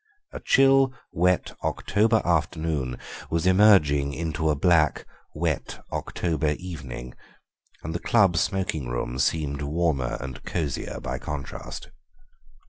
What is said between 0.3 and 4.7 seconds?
A chill, wet October afternoon was merging into a